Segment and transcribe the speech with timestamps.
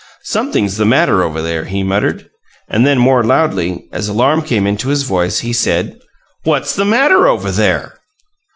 [0.23, 2.27] "Something's the matter over there," he muttered,
[2.67, 5.95] and then, more loudly, as alarm came into his voice, he said,
[6.43, 7.99] "What's the matter over there?"